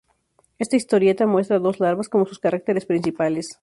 Esta 0.57 0.77
historieta 0.77 1.27
muestra 1.27 1.59
dos 1.59 1.79
larvas 1.79 2.09
como 2.09 2.25
sus 2.25 2.39
caracteres 2.39 2.87
principales. 2.87 3.59